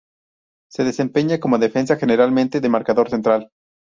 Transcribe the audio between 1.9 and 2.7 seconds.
generalmente de